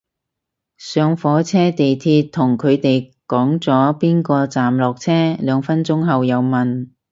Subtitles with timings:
[0.77, 6.89] 上火車地鐵同佢哋講咗邊個站落車，兩分鐘後又問